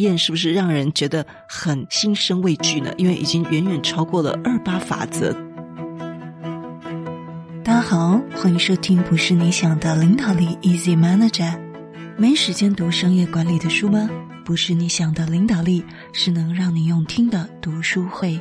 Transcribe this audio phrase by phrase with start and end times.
[0.00, 2.92] 验是不是让人觉得很心生畏惧呢？
[2.96, 5.32] 因为已经远远超过了二八法则。
[7.62, 11.58] 大家好，欢迎收听不是你想的领导力 Easy Manager。
[12.16, 14.10] 没时间读商业管理的书吗？
[14.44, 18.40] 不是你想的领导力，是能让你用听的读书会。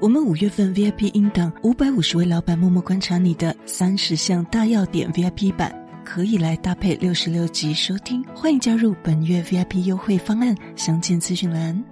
[0.00, 5.74] 我们五月份 VIP 音档五百五十位老板默默观察你的三十项大要点 VIP 版，
[6.08, 8.24] 可以来搭配六十六集收听。
[8.34, 11.84] 欢迎加入本月 VIP 优惠方案，详见资讯栏。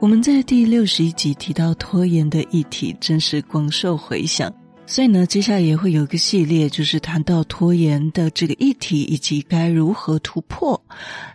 [0.00, 4.52] 我们在第六十一集提到拖延的议题，真是广受回响。
[4.86, 10.82] 所以呢，接下来也会有一个系列，就是谈到拖延的这个议题以及该如何突破。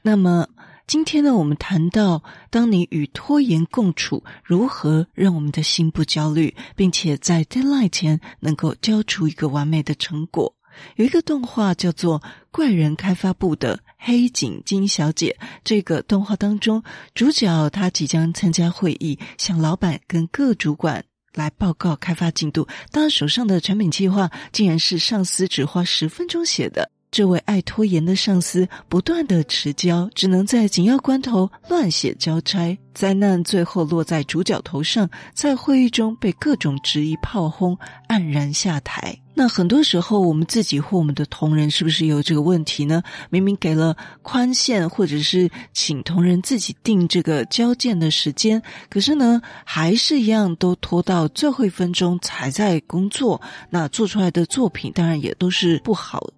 [0.02, 0.46] 那么。
[0.86, 10.54] 今天呢，我们谈到，当你与拖延共处，如何让我们的心不焦虑，并且在 deadline 前能够交出一个完美的成果。
[10.96, 12.20] 有一个动画叫做
[12.52, 26.92] 《怪人开发部的黑井金小姐》，这个动画当中，主角她即将参加会议，向老板跟各主管来报告开发进度，当手上的产品计划竟然是上司只花十分钟写的。
[27.10, 37.78] 这位爱拖延的上司不断的迟交，只能在紧要关头乱写交差，灾难最后落在主角头上，在会议中被各种质疑炮轰，
[38.10, 39.23] 黯然下台。
[39.36, 43.02] 那很多时候，我们自己或我们的同仁是不是有这个问题呢？
[43.32, 56.30] 明明给了宽限，或者是请同仁自己定这个交件的时间，可是呢，还是一样都拖到最后一分钟才在工作，那做出来的作品当然也都是不好。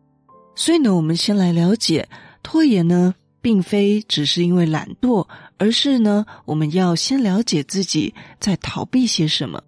[0.55, 2.07] 所以呢，我们先来了解
[2.41, 9.61] 拖延呢，并非只是因为懒惰，而是呢，我们要先了解自己在逃避些什么。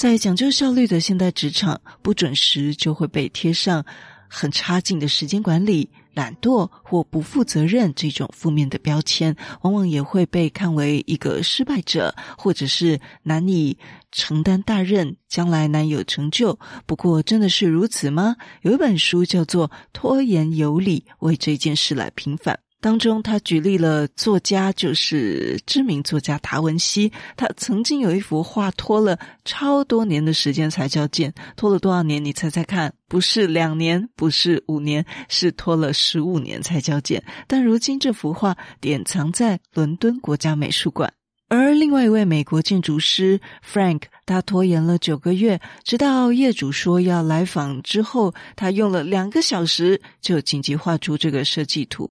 [0.00, 3.84] 在讲究效率的现代职场，不准时就会被贴上
[4.30, 5.90] 很差劲的时间管理。
[6.14, 13.76] 懒惰或不负责任这种负面的标签，往往也会被看为一个失败者，或者是难以
[14.10, 16.58] 承担大任，将来难有成就。
[16.86, 18.36] 不过，真的是如此吗？
[18.62, 22.58] 有一本书叫做《拖延有理》，为这件事来平反。
[22.80, 27.12] 当中，他举例了作家，就是知名作家达文西。
[27.36, 32.24] 他曾经有一幅画拖了超多年的时间才交件，拖了多少年？
[32.24, 32.92] 你猜猜看？
[33.06, 37.22] 不是两年，不是五年，是拖了十五年才交件。
[37.46, 41.12] 但如今这幅画典藏在伦敦国家美术馆。
[41.48, 52.08] 而另外一位美国建筑师 Frank，他拖延了九个月，直到业主说要来访之后，他用了两个小时就紧急画出这个设计图。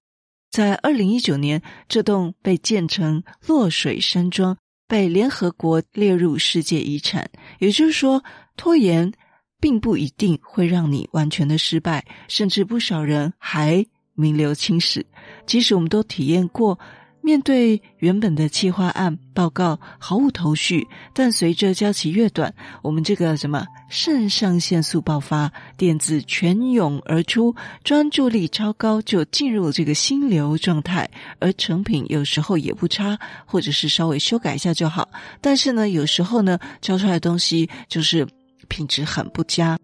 [0.50, 4.56] 在二零一九年，这栋被建成落水山庄，
[4.88, 7.30] 被联合国列入世界遗产。
[7.60, 8.22] 也就是说，
[8.56, 9.12] 拖延
[9.60, 15.06] 并不一定会让你完全的失败，甚至不少人还名留青史。
[15.46, 16.78] 即使我们都体验过。
[17.22, 27.54] 面对原本的企划案报告毫无头绪，但随着交期越短，我们这个什么肾上腺素爆发，点子泉涌而出，
[27.84, 35.08] 专注力超高，就进入了这个心流状态，而成品有时候也不差，或者是稍微修改一下就好。
[35.40, 38.26] 但是呢，有时候呢，交出来的东西就是
[38.68, 39.78] 品质很不佳，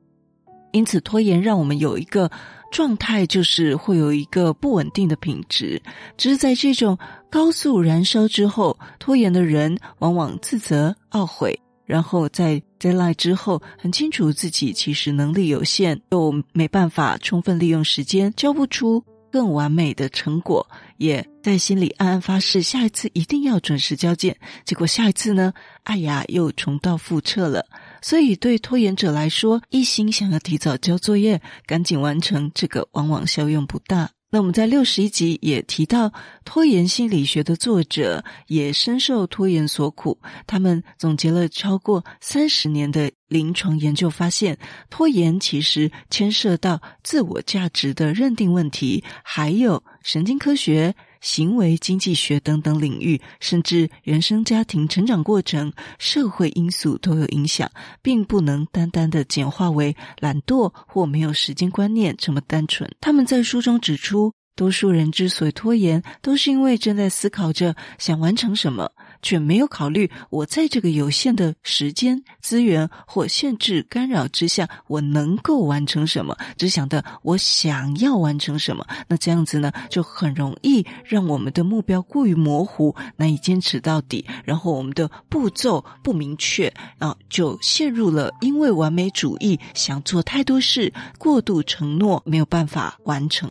[0.72, 2.30] 因此拖延让我们有一个。
[2.70, 5.80] 状态就是会有一个不稳定的品质，
[6.16, 6.98] 只是在这种
[7.30, 20.66] 高速燃烧之后，拖延的人往往自责、懊悔，然后在 deadline 之后，很清楚自己其实能力有限，又没办法充分利用时间，交不出更完美的成果，
[20.98, 25.52] 也在心里暗暗发誓下一次一定要准时交件，结果下一次呢，
[25.84, 27.64] 哎呀，又重蹈覆辙了。
[28.06, 34.08] 所以，对拖延者来说，一心想要提早交作业、赶紧完成，这个往往效用不大。
[34.30, 36.12] 那我们在六十一集也提到，
[36.44, 40.16] 拖延心理学的作者也深受拖延所苦。
[40.46, 44.56] 他们总结了超过三十年的临床研究，发现
[44.88, 50.94] 拖延其实牵涉到自我价值的认定问题，还有神经科学。
[51.26, 57.68] 行为经济学等等领域，甚至原生家庭成长过程、社会因素都有影响，
[58.00, 62.88] 并不能单单的简化为懒惰或没有时间观念这么单纯。
[63.00, 68.92] 他们在书中指出，多数人之所以拖延，都是因为正在思考着想完成什么。
[69.22, 76.36] 却没有考虑，我在这个有限的时间、资源或限制干扰之下，我能够完成什么？
[76.56, 84.24] 只想着我想要完成什么，那这样子呢，就很容易让我们的目标过于模糊，难以坚持到底。
[84.44, 93.50] 然后我们的步骤不明确，啊，就陷入了因为完美主义想做太多事，过度承诺，没有办法完成。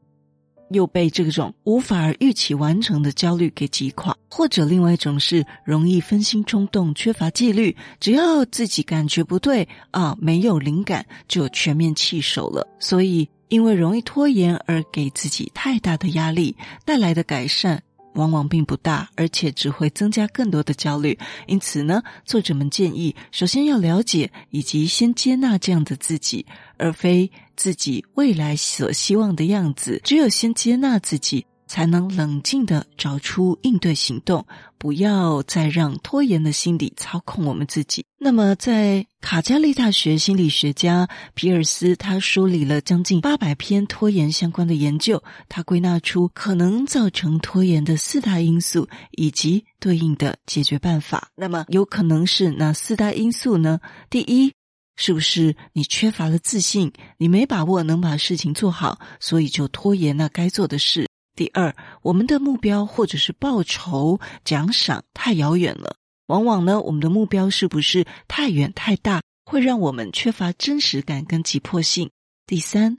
[0.69, 12.67] 又被这种无法预期完成的焦虑给击垮；或者另外一种是容易分心冲动、缺乏纪律，只要自己感觉不对啊，没有灵感就全面弃守了。
[12.79, 17.81] 所以，因为容易拖延而给自己太大的压力，带来的改善
[18.15, 21.17] 往往并不大，而且只会增加更多的焦虑。
[21.47, 26.45] 因此呢，作者们建议，首先要了解以及先接纳这样的自己，
[26.77, 30.01] 而非自己未来所希望的样子。
[30.03, 34.45] 只有先接纳自己，才能冷静地找出应对行动，
[34.77, 38.05] 不要再让拖延的心理操控我们自己。
[38.17, 51.29] 那么，在卡加利大学心理学家皮尔斯，他梳理了将近八百篇拖延相关的研究，他归纳出可能造成拖延的四大因素以及对应的解决办法。
[51.35, 53.79] 那么，有可能是哪四大因素呢？
[54.09, 54.53] 第一，
[54.95, 61.07] 是不是你缺乏了自信，你没把握能把事情做好，所以就拖延那该做的事？
[61.35, 65.97] 第二，我们的目标或者是报酬奖赏太遥远了，
[66.27, 72.09] 往往呢，我们的目标是不是太远太大，会让我们缺乏真实感跟急迫性。
[72.47, 72.97] 第三，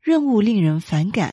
[0.00, 1.30] 任务令人反感，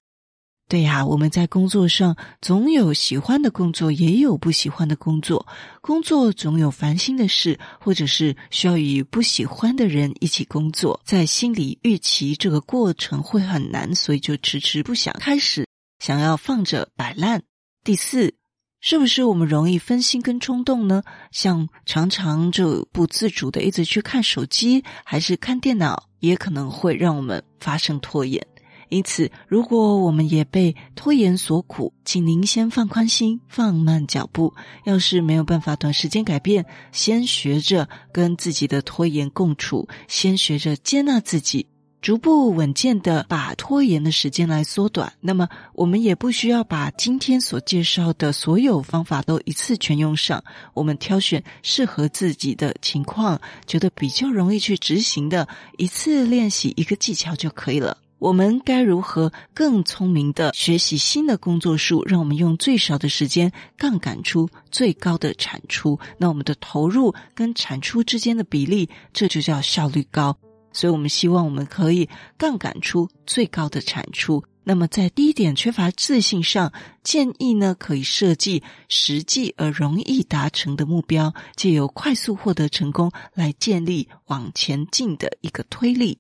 [0.68, 5.48] 对呀，我们在工作上总有喜欢的工作，也有不喜欢的工作，
[5.80, 15.65] 工作总有烦心的事，或者是需要与不喜欢的人一起工作，在心里预期这个过程会很难，所以就迟迟不想开始。
[16.01, 17.44] 想要放着摆烂。
[17.83, 18.33] 第四，
[18.80, 21.03] 是不是我们容易分心跟冲动呢？
[21.31, 28.44] 像常常就不自主的一直去看手机，还是看电脑，也可能会让我们发生拖延。
[28.89, 34.56] 因此，如果我们也被拖延所苦，请您先放宽心，放慢脚步。
[34.86, 41.68] 要是没有办法短时间改变，先学着跟自己的拖延共处，先学着接纳自己。
[42.01, 50.44] 逐步稳健的把拖延的时间来缩短，那么我们也不需要把今天所介绍的所有方法都一次全用上。
[50.74, 57.95] 我们挑选适合自己的情况，觉得比较容易去执行的，一次练习一个技巧就可以了。
[58.18, 66.00] 我们该如何更聪明的学习新的工作术，让我们用最少的时间杠杆出最高的产出？
[66.18, 70.36] 那我们的投入跟产出之间的比例，这就叫效率高。
[70.73, 74.44] 所以我们希望我们可以杠杆出最高的产出。
[74.63, 76.71] 那么在第一点缺乏自信上，
[77.03, 86.19] 建议呢可以设计实际而容易达成的目标，借由快速获得成功来建立往前进的一个推力。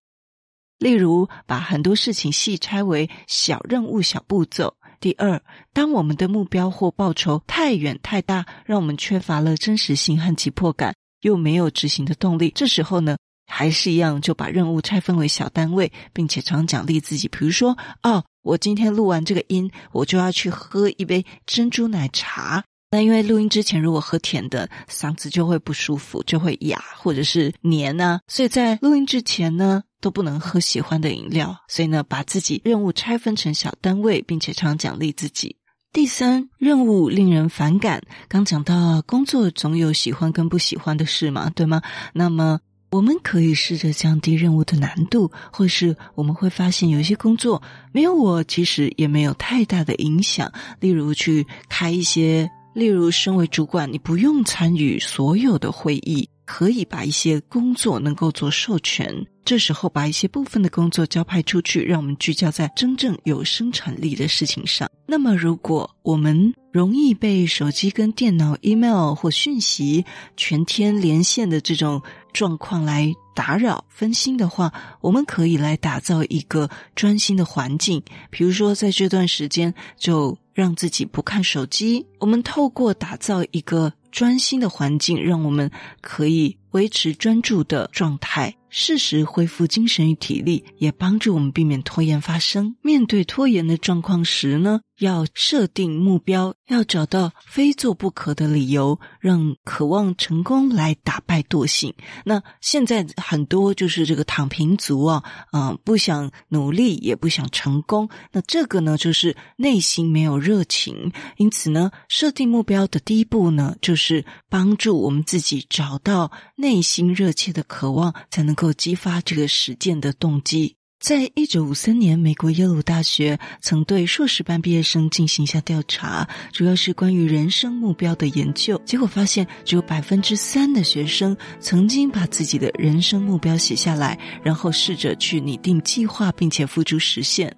[0.79, 4.75] 例如，把很多事情细拆为小任务、小步骤。
[4.99, 5.39] 第二，
[5.71, 13.15] 当我们的目标或报酬太远太大，让我们缺乏了真实性和急迫感，又没有执行的动力，这时候呢，
[13.53, 17.27] 还是一样，就把任务拆分为小单位，并且常奖励自己。
[17.27, 22.63] 比如说，哦，我今天录完这个音，我就要去喝一杯珍珠奶茶。
[22.91, 28.21] 那因为录音之前如果喝甜的，嗓子就会不舒服，就会哑或者是黏呢、啊。
[28.27, 31.55] 所以在录音之前呢，都不能喝喜欢的饮料。
[31.67, 35.57] 所以呢，把自己任务拆分成小单位，并且常奖励自己。
[35.91, 38.01] 第三，任务令人反感。
[38.29, 41.81] 刚讲到工作总有喜欢跟不喜欢的事嘛，对吗？
[42.13, 42.61] 那么。
[42.91, 50.51] 我们可以试着降低任务的难度，或是我们会发现有一些工作没有我，其实也没有太大的影响。
[50.81, 59.25] 例如去开一些，例如身为主管，你不用参与所有的会议，可以把一些工作能够做授权。
[59.43, 64.89] 这时候把一些部分的工作交派出去，让我们聚焦在真正有生产力的事情上。
[65.05, 70.05] 那么，如果我们容易被手机跟电脑、email 或讯息
[70.37, 74.71] 全天连线的这种状况来打扰、分心的话，
[75.01, 78.01] 我们可以来打造一个专心的环境。
[78.29, 82.05] 比如说，在这段时间就让自己不看手机。
[82.19, 85.69] 我们透过打造一个专心的环境，让我们
[85.99, 88.55] 可以维持专注的状态。
[88.71, 92.77] 适时恢复精神与体力，也帮助我们避免拖延发生。
[92.81, 101.93] 面对拖延的状况时呢，要设定目标，要找到非做不可的理由，让渴望成功来打败惰性。
[102.23, 108.07] 那现在很多就是这个躺平族啊，嗯，不想努力，也不想成功。
[108.31, 111.11] 那这个呢，就是内心没有热情。
[111.35, 118.60] 因此呢，设定目标的第一步呢，就是帮助我们自己找到内心热切的渴望，才能够。
[118.61, 120.75] 够激发这个实践的动机。
[120.99, 128.79] 在一九五三年，美国耶鲁大学曾对硕士班毕业生进行一下调查，主要是关于人生目标的研究。
[128.85, 137.51] 结果发现，只有百分之三的学生曾经把自己的人生目标写下来，然后试着去拟定计划，并且付诸实现。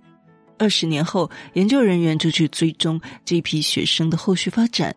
[0.57, 4.95] 二十年后，研究人员就去追踪这批学生的后续发展。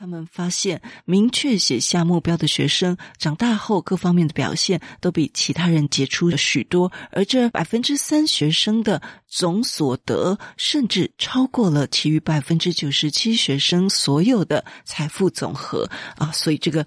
[0.00, 6.90] 他们发现，明确写下目标的学生，长大后各方面的表现都比其他人杰出了许多。
[7.12, 16.32] 而这百分之三学生的总所得，甚至超过了其余百分之九十七学生所有的财富总和啊！
[16.32, 16.86] 所以这个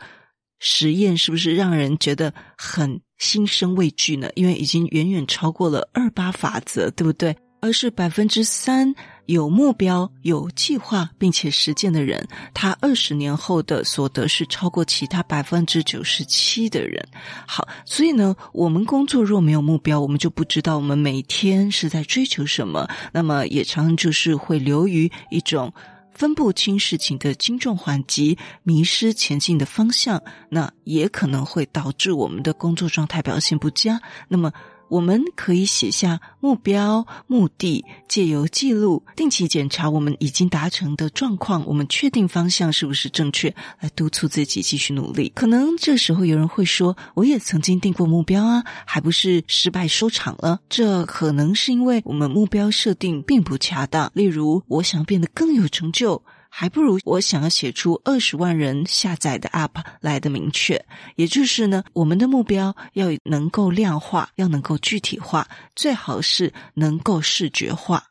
[0.58, 4.27] 实验是不是让人觉得很心生畏惧呢？
[4.34, 7.38] 因为已经远远超过了二八法则，对不对？
[7.62, 8.96] 而是百分之三。
[9.25, 17.01] 有目标、有计划并且实践的人，他二十年后的所得是超过其他百分之九十七的人。
[17.48, 22.88] 好，所以呢，我们工作若没有目标，我们就不知道我们每天是在追求什么。
[23.13, 25.74] 那么，也常常就是会流于一种
[26.12, 30.22] 分不清事情的轻重缓急，迷失前进的方向。
[30.50, 34.01] 那也可能会导致我们的工作状态表现不佳。
[34.27, 34.51] 那么。
[34.93, 45.31] 我们可以写下目标、目的，借由记录，定期检查我们已经达成的状况，我们确定方向是不是正确，来督促自己继续努力。
[45.33, 54.12] 可能这时候有人会说：“我也曾经定过目标啊，还不是失败收场了？”这可能是因为我们目标设定并不恰当。
[54.13, 56.23] 例如，我想变得更有成就。
[56.55, 60.86] 还不如我想要写出二十万人下载的 App 来的明确。
[61.15, 68.03] 也就是呢，我们的目标要能够量化，要能够具体化，最好是能够视觉化。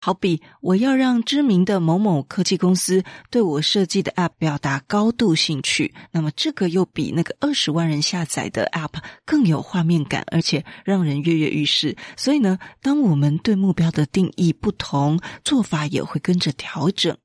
[0.00, 11.96] 好比我要让知名的某某科技公司对我设计的 App 表达高度兴趣，那么这个又比那个二十万人下载的 App 更有画面感，而且让人跃跃欲试。
[12.16, 17.16] 所以呢，当我们对目标的定义不同，做法也会跟着调整。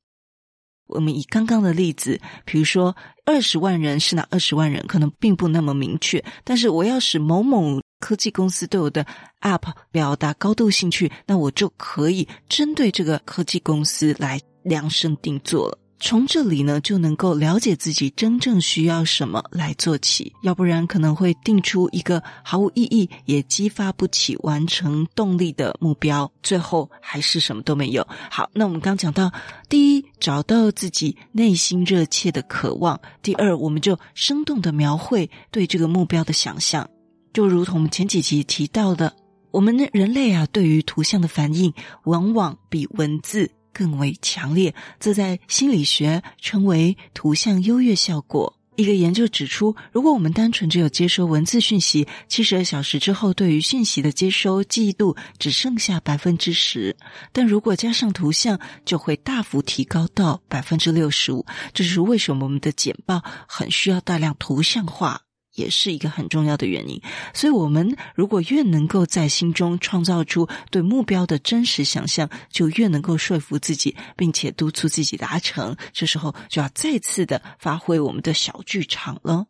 [0.89, 6.23] 我们以刚刚的例子，比如说二十万人是哪二十万人，可能并不那么明确。
[6.43, 9.05] 但是我要使某某科技公司对我的
[9.41, 15.77] App 表达高度兴趣，那我就可以针对这个科技公司来量身定做了。
[16.01, 28.07] 从这里呢，就能够了解自己真正需要什么来做起，要不然可能会定出一个毫无意义，也激发不起完成动力的目标，最后还是什么都没有。
[28.31, 29.29] 好，那我们刚讲到，
[29.67, 36.89] 第一，找到自己内心热切的渴望；第二，我们就生动的描绘对这个目标的想象，
[37.33, 39.13] 就如同前几集提到的，
[39.51, 41.73] 我们人类啊，对于图像的反应
[42.05, 43.51] 往往比文字。
[43.79, 48.53] 更为强烈，这在心理学称为图像优越效果。
[48.75, 56.93] 一个研究指出，如果我们单纯只有接收文字讯息，七十二小时之后，对于讯息的接收记忆度只剩下百分之十；
[57.31, 61.45] 但如果加上图像，就会大幅提高到百分之六十五。
[61.73, 65.21] 这就是为什么我们的简报很需要大量图像化。
[65.59, 67.01] 也是一个很重要的原因，
[67.33, 75.75] 所以，我们如果越能够在心中创造出对目标的真实想象，就越能够说服自己，并且督促自己达成。
[75.91, 79.47] 这时候，就要再次的发挥我们的小剧场了。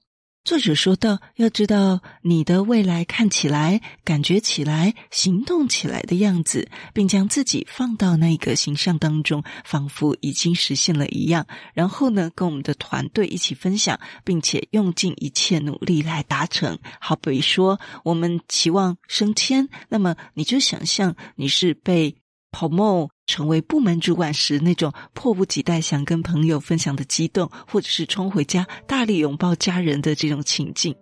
[0.50, 11.46] 作者说道：“要知道你的未来看起来、感觉起来、行动起来的样子，并将自己放到那个形象当中，仿佛已经实现了一样。
[11.76, 16.80] 然后呢，跟我们的团队一起分享，并且用尽一切努力来达成。
[17.00, 22.16] 好比说，我们期望升迁，那么你就想象你是被
[22.50, 30.96] 跑梦成为部门主管时，那种迫不及待想跟朋友分享的激动，或者是冲回家大力拥抱家人的这种情境。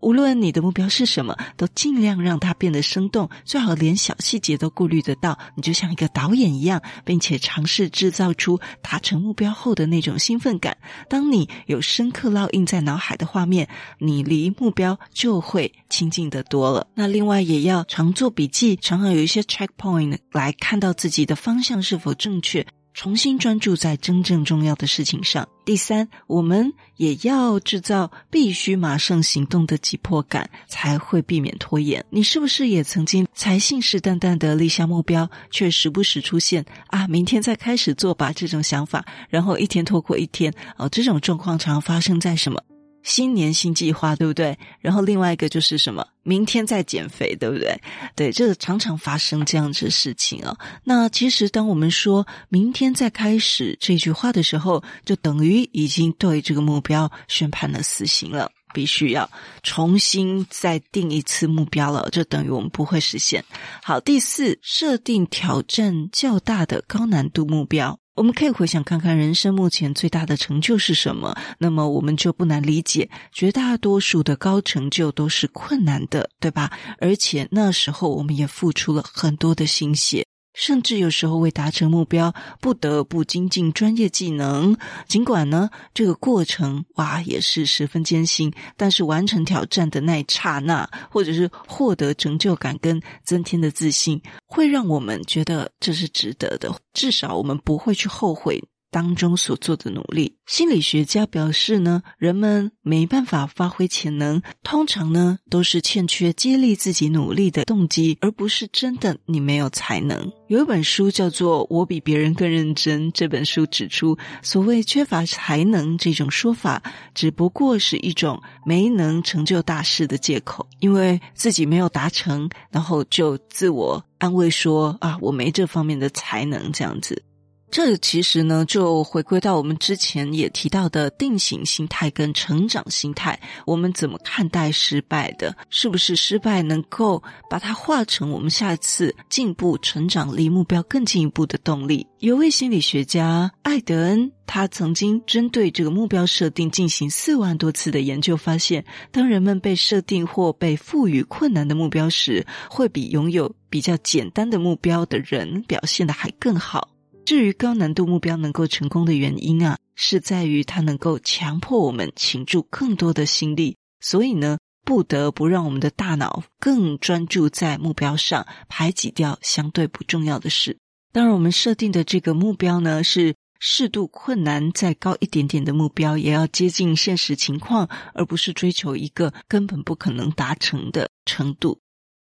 [0.00, 5.38] 无论你的目标是什么，都尽量让它变得生动，最好连小细节都顾虑得到。
[5.54, 10.76] 你就像一个导演一样，并且尝试制造出达成目标后的那种兴奋感。
[11.08, 16.86] 当你有深刻烙印在脑海的画面，你离目标就会亲近得多了。
[16.94, 22.66] 那另外也要常做笔记，常常有一些 checkpoint 来看到自己的方向是否正确。
[22.92, 25.48] 重新专注在真正重要的事情上。
[25.64, 32.04] 第三，我们也要制造必须马上行动的急迫感，才会避免拖延。
[32.10, 40.52] 你是不是也曾经才信誓旦旦的立下目标，却时不时出现啊，明天再开始做吧这种想法，然后一天拖过一天？
[40.76, 42.60] 哦，这种状况常发生在什么？
[43.02, 44.56] 新年新计划，对不对？
[44.80, 46.06] 然后另外一个就是什么？
[46.22, 47.80] 明天再减肥，对不对？
[48.14, 50.56] 对，这个常常发生这样子的事情啊。
[50.84, 59.28] 那其实，当我们说明天再开始这句话的时候，就等于已经对这个目标宣判了死刑了，必须要
[59.62, 63.42] 重新再定一次目标了，就等于我们不会实现。
[63.82, 67.98] 好，第四，设定挑战较大的高难度目标。
[68.20, 71.34] 我们可以回想看看，人生目前最大的成就是什么？
[71.56, 76.70] 那么我们就不难理解，绝大多数的高成就都是困难的，对吧？
[76.98, 80.26] 而且那时候我们也付出了很多的心血。
[80.52, 84.76] 甚至有时候为达成目标，不得不精进专业技能。
[85.06, 96.74] 尽管呢，这个过程哇也是十分艰辛，但是完成挑战的那一刹那，或者是获得成就感跟增添的自信，会让我们觉得这是值得的。
[96.92, 98.62] 至少我们不会去后悔。
[98.90, 110.30] 当中所做的努力，心理学家表示呢，人们没办法发挥潜能，通常呢都是欠缺激励自己努力的动机，而不是真的你没有才能。
[110.48, 116.82] 有一本书叫做《我比别人更认真》，这本书指出，所谓缺乏才能这种说法，
[117.14, 127.22] 只不过是一种没能成就大事的借口，因为自己没有达成，然后就自我安慰说啊，我没这方面的才能，这样子。
[127.70, 133.40] 这其实呢，就回归到我们之前也提到的定型心态跟成长心态。
[133.64, 135.56] 我们怎么看待失败的？
[135.70, 142.06] 是不是失败能够把它化成我们下次进步、成长、离目标更进一步的动力？
[142.18, 156.88] 有位心理学家艾德恩，他曾经针对这个目标设定进行四万多次的研究，发现，当人们被设定或被赋予困难的目标时，会比拥有比较简单的目标的人表现得还更好。
[157.24, 170.76] 至于高难度目标能够成功的原因啊，是在于它能够强迫我们倾注更多的心力，所以呢，不得不让我们的大脑更专注在目标上，排挤掉相对不重要的事。
[171.12, 181.78] 当然，我们设定的这个目标呢，是适度困难再高一点点的目标，也要接近现实情况，而不是追求一个根本不可能达成的程度。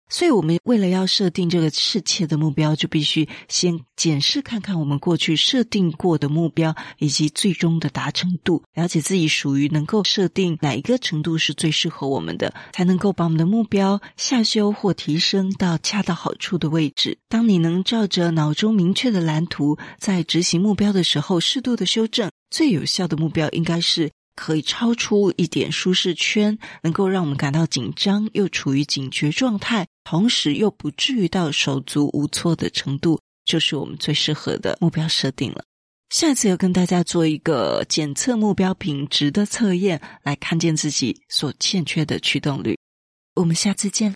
[0.09, 17.17] 所以，我们为了要设定这个适切的目标，就必须先检视看看我们过去设定过的目标以及最终的达成度，了解自己属于能够设定哪一个程度是最适合我们的，才能够把我们的目标下修或提升到恰到好处的位置。
[17.27, 24.11] 当你能照着脑中明确的蓝图，在执行目标的时候适度的修正，最有效的目标应该是。
[24.39, 35.65] 可以超出一点舒适圈，能够让我们感到紧张，又处于警觉状态，同时又不至于到手足无措的程度，就是我们最适合的目标设定了。
[36.09, 42.77] 下次要跟大家做一个检测目标品质的测验，来看见自己所欠缺的驱动力。
[43.35, 44.15] 我们下次见。